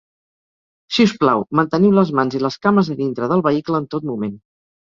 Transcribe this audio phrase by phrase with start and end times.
[0.95, 4.13] Si us plau, manteniu les mans i les cames a dintre del vehicle en tot
[4.15, 4.35] moment.